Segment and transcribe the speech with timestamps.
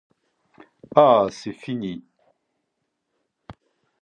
[0.95, 1.27] Ah!
[1.29, 2.03] c’est fini!